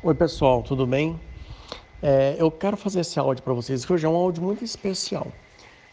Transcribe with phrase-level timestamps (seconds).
[0.00, 1.20] Oi pessoal, tudo bem?
[2.00, 5.26] É, eu quero fazer esse áudio para vocês, hoje é um áudio muito especial.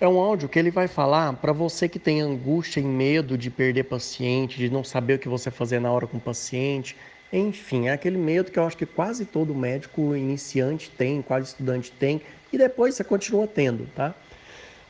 [0.00, 3.50] É um áudio que ele vai falar para você que tem angústia e medo de
[3.50, 6.96] perder paciente, de não saber o que você fazer na hora com o paciente.
[7.30, 11.92] Enfim, é aquele medo que eu acho que quase todo médico iniciante tem, quase estudante
[11.92, 14.14] tem, e depois você continua tendo, tá?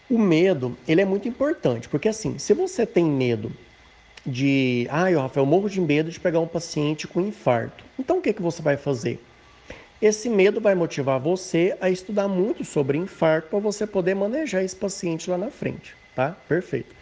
[0.08, 3.50] O medo, ele é muito importante, porque assim, se você tem medo
[4.24, 7.84] de, ai, ah, Rafael, eu morro de medo de pegar um paciente com infarto.
[7.98, 9.22] Então o que, que você vai fazer?
[10.00, 14.76] Esse medo vai motivar você a estudar muito sobre infarto para você poder manejar esse
[14.76, 16.36] paciente lá na frente, tá?
[16.48, 16.94] Perfeito.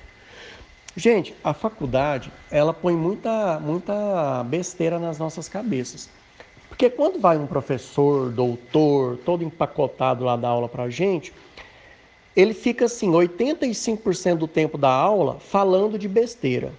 [0.97, 6.11] Gente, a faculdade, ela põe muita, muita besteira nas nossas cabeças.
[6.69, 11.33] Porque quando vai um professor, doutor, todo empacotado lá dar aula para gente,
[12.35, 16.73] ele fica assim, 85% do tempo da aula falando de besteira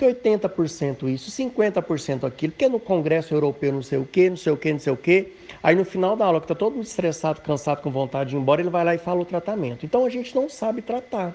[0.00, 4.50] que 80% isso, 50% aquilo, porque no Congresso Europeu não sei o quê, não sei
[4.50, 5.32] o quê, não sei o quê.
[5.62, 8.38] Aí no final da aula, que está todo mundo estressado, cansado, com vontade de ir
[8.38, 9.84] embora, ele vai lá e fala o tratamento.
[9.84, 11.34] Então a gente não sabe tratar.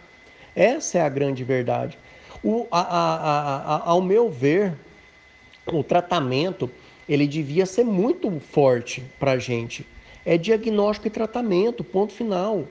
[0.55, 1.95] Essa é a grande verdade.
[2.43, 4.73] O, a, a, a, ao meu ver,
[5.71, 6.67] o tratamento
[7.07, 9.85] ele devia ser muito forte para a gente.
[10.25, 12.65] É diagnóstico e tratamento, ponto final.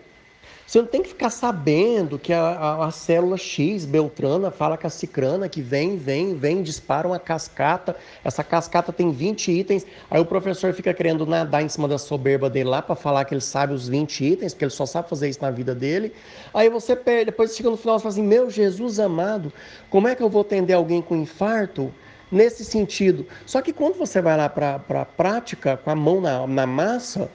[0.67, 4.87] Você não tem que ficar sabendo que a, a, a, célula X, Beltrana, fala com
[4.87, 7.95] a Cicrana, que vem, vem, vem, dispara uma cascata.
[8.25, 9.87] Essa cascata tem 20 itens.
[10.11, 13.35] Aí o professor fica querendo nadar em cima da soberba dele lá para falar que
[13.35, 16.12] ele sabe os 20 itens, porque ele só sabe fazer isso na vida dele.
[16.53, 19.53] Aí você perde, depois chega no final e fala assim: Meu Jesus amado,
[19.91, 21.92] como é que eu vou atender alguém com infarto?
[22.33, 23.27] Nesse sentido.
[23.47, 27.31] Só que quando você vai lá para a prática, com a mão na, na massa,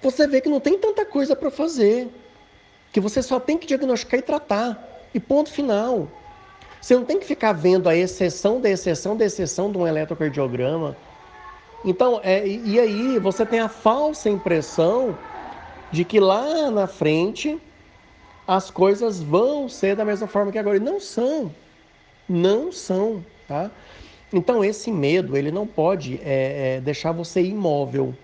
[0.00, 2.08] você vê que não tem tanta coisa para fazer
[2.92, 5.08] que você só tem que diagnosticar e tratar.
[5.14, 6.08] E ponto final.
[6.80, 10.96] Você não tem que ficar vendo a exceção da exceção da exceção de um eletrocardiograma.
[11.84, 15.16] Então, é, e aí você tem a falsa impressão
[15.90, 17.60] de que lá na frente
[18.46, 20.76] as coisas vão ser da mesma forma que agora.
[20.76, 21.54] E não são.
[22.28, 23.70] Não são, tá?
[24.32, 28.14] Então, esse medo, ele não pode é, é, deixar você imóvel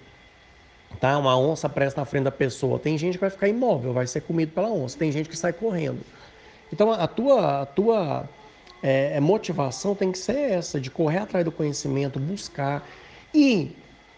[0.97, 1.17] tá?
[1.19, 2.79] Uma onça presta na frente da pessoa.
[2.79, 4.99] Tem gente que vai ficar imóvel, vai ser comido pela onça.
[4.99, 6.01] Tem gente que sai correndo.
[6.73, 8.29] Então a tua, a tua
[8.83, 12.87] é, é, motivação tem que ser essa, de correr atrás do conhecimento, buscar.
[13.35, 13.73] E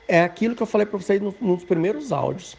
[0.07, 2.57] é aquilo que eu falei para vocês nos primeiros áudios.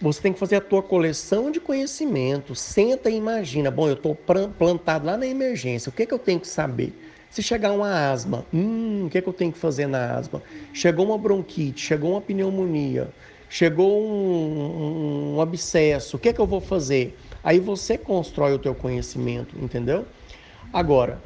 [0.00, 2.54] Você tem que fazer a tua coleção de conhecimento.
[2.54, 3.70] Senta e imagina.
[3.70, 4.14] Bom, eu estou
[4.58, 5.88] plantado lá na emergência.
[5.88, 6.92] O que, que eu tenho que saber?
[7.30, 10.40] Se chegar uma asma, hum, o que, que eu tenho que fazer na asma?
[10.72, 13.08] Chegou uma bronquite, chegou uma pneumonia,
[13.54, 17.16] chegou um, um, abscesso, o que é que eu vou fazer?
[17.40, 20.06] Aí você constrói o teu conhecimento, entendeu?
[20.72, 21.22] Agora,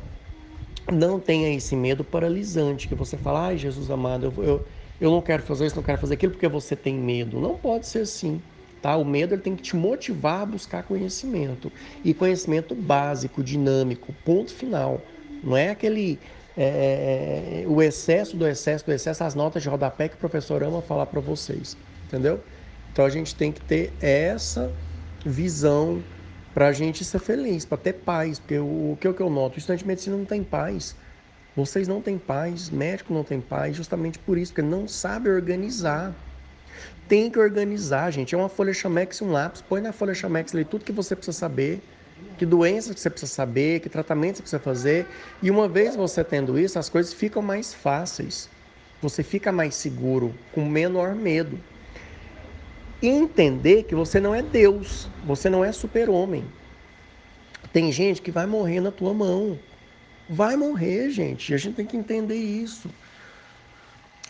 [0.93, 4.67] não tenha esse medo paralisante, que você fala, ai Jesus amado, eu, eu,
[5.01, 7.41] eu não quero fazer isso, não quero fazer aquilo porque você tem medo.
[7.41, 8.43] Não pode ser assim.
[8.83, 8.95] Tá?
[8.99, 11.73] O medo ele tem que te motivar a buscar conhecimento.
[12.05, 15.01] E conhecimento básico, dinâmico, ponto final.
[15.43, 16.19] Não é aquele
[16.55, 20.19] é, é, é o excesso do excesso do excesso, as notas de rodapé que o
[20.19, 21.75] professor ama falar para vocês
[22.09, 22.43] entendeu?
[22.91, 24.73] Então a gente tem que ter essa
[25.25, 26.03] visão
[26.53, 29.55] para a gente ser feliz, para ter paz, porque o, que, é que eu noto?
[29.55, 30.97] O estudante de medicina não tem paz.
[31.55, 36.15] Vocês não têm paz, médico não tem paz, justamente por isso, porque não sabe organizar.
[37.09, 38.35] Tem que organizar, gente.
[38.35, 39.63] É uma folha chamex e um lápis.
[39.63, 41.81] Põe na folha chamex ali tudo que você precisa saber,
[42.37, 45.07] que doenças que você precisa saber, que tratamentos você precisa fazer.
[45.43, 48.49] E uma vez você tendo isso, as coisas ficam mais fáceis.
[49.01, 51.59] Você fica mais seguro, com menor medo
[53.03, 56.45] entender que você não é Deus, você não é super-homem.
[57.73, 59.59] Tem gente que vai morrer na tua mão.
[60.29, 61.51] Vai morrer, gente.
[61.51, 62.91] E a gente tem que entender isso.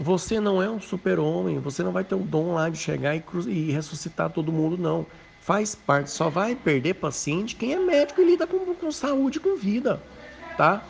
[0.00, 3.24] Você não é um super-homem, você não vai ter o dom lá de chegar e,
[3.48, 5.04] e, ressuscitar todo mundo, não.
[5.40, 9.56] Faz parte, só vai perder paciente quem é médico e lida com, com saúde, com
[9.56, 10.00] vida,
[10.56, 10.84] tá?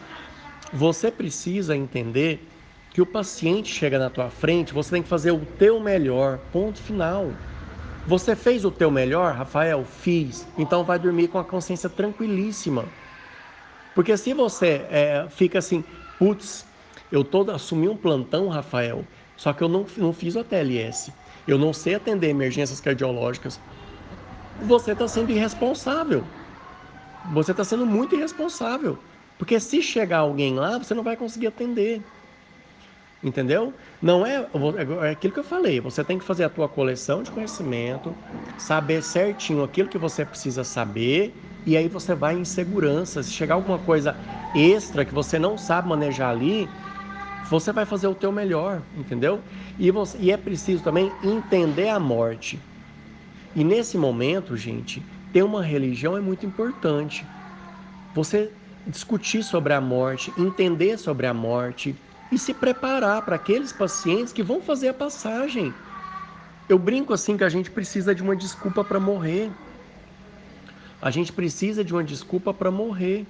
[0.73, 2.47] Você precisa entender
[2.91, 6.79] que o paciente chega na tua frente, você tem que fazer o teu melhor, ponto
[6.79, 7.33] final.
[8.09, 9.85] Você fez o teu melhor, Rafael?
[9.85, 10.47] Fiz.
[10.57, 12.87] Então vai dormir com a consciência tranquilíssima.
[13.95, 15.85] Porque se você é, fica assim,
[16.19, 16.65] putz,
[17.13, 19.05] eu todo assumi um plantão, Rafael,
[19.37, 21.13] só que eu não, não fiz o TLS.
[21.47, 23.61] Eu não sei atender emergências cardiológicas.
[24.59, 26.25] Você está sendo irresponsável.
[27.35, 28.99] Você está sendo muito irresponsável.
[29.37, 32.03] Porque se chegar alguém lá, você não vai conseguir atender.
[33.23, 33.75] Entendeu?
[34.01, 34.49] Não é,
[35.07, 35.81] é aquilo que eu falei.
[35.81, 38.17] Você tem que fazer a tua coleção de conhecimento,
[38.57, 41.35] saber certinho aquilo que você precisa saber
[41.67, 43.23] e aí você vai em segurança.
[43.23, 44.21] Se chegar alguma coisa
[44.55, 46.79] extra que você não sabe manejar ali,
[47.43, 49.45] você vai fazer o teu melhor, entendeu?
[49.79, 52.69] E, você, e é preciso também entender a morte.
[53.55, 57.33] E nesse momento, gente, ter uma religião é muito importante.
[58.13, 58.57] Você
[58.87, 62.01] discutir sobre a morte, entender sobre a morte
[62.31, 65.73] e se preparar para aqueles pacientes que vão fazer a passagem.
[66.69, 69.51] Eu brinco assim que a gente precisa de uma desculpa para morrer.
[71.01, 73.27] A gente precisa de uma desculpa para morrer.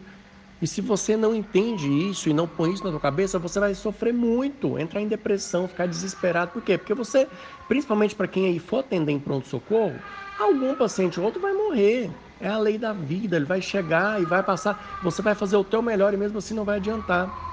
[0.60, 3.74] E se você não entende isso e não põe isso na sua cabeça, você vai
[3.74, 6.50] sofrer muito, entrar em depressão, ficar desesperado.
[6.50, 6.76] Por quê?
[6.76, 7.28] Porque você,
[7.68, 9.94] principalmente para quem aí for atender em pronto-socorro,
[10.36, 12.10] algum paciente ou outro vai morrer.
[12.40, 14.98] É a lei da vida, ele vai chegar e vai passar.
[15.00, 17.47] Você vai fazer o teu melhor e mesmo assim não vai adiantar.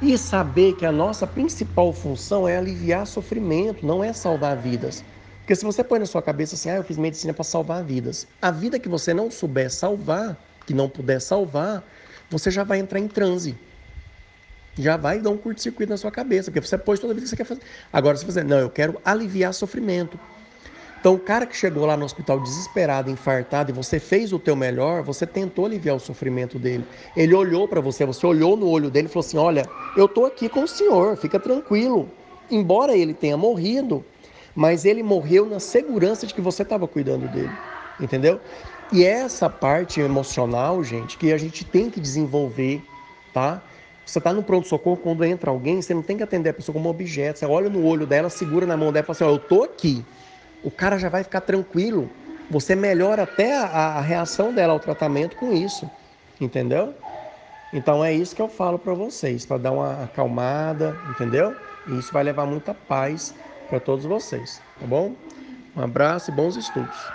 [0.00, 5.04] E saber que a nossa principal função é aliviar sofrimento, não é salvar vidas.
[5.40, 8.26] Porque se você põe na sua cabeça assim, ah, eu fiz medicina para salvar vidas.
[8.40, 10.36] A vida que você não souber salvar,
[10.66, 11.84] que não puder salvar,
[12.30, 13.58] você já vai entrar em transe.
[14.76, 17.30] Já vai dar um curto-circuito na sua cabeça, porque você pôs toda a vida que
[17.30, 17.62] você quer fazer.
[17.92, 20.18] Agora, se você, não, eu quero aliviar sofrimento.
[21.04, 24.56] Então, o cara que chegou lá no hospital desesperado, infartado, e você fez o teu
[24.56, 26.82] melhor, você tentou aliviar o sofrimento dele.
[27.14, 29.68] Ele olhou para você, você olhou no olho dele e falou assim: Olha,
[29.98, 32.08] eu estou aqui com o senhor, fica tranquilo.
[32.50, 34.02] Embora ele tenha morrido,
[34.54, 37.52] mas ele morreu na segurança de que você estava cuidando dele.
[38.00, 38.40] Entendeu?
[38.90, 42.82] E é essa parte emocional, gente, que a gente tem que desenvolver,
[43.30, 43.62] tá?
[44.06, 46.88] Você está no pronto-socorro, quando entra alguém, você não tem que atender a pessoa como
[46.88, 47.40] objeto.
[47.40, 49.64] Você olha no olho dela, segura na mão dela e fala assim: Ó, eu tô
[49.64, 50.02] aqui.
[50.64, 52.10] O cara já vai ficar tranquilo.
[52.48, 55.90] Você melhora até a, a reação dela ao tratamento com isso.
[56.40, 56.94] Entendeu?
[57.72, 61.56] Então é isso que eu falo para vocês, para dar uma acalmada, entendeu?
[61.86, 63.34] E isso vai levar muita paz
[63.66, 65.16] para todos vocês, tá bom?
[65.76, 67.12] Um abraço e bons estudos.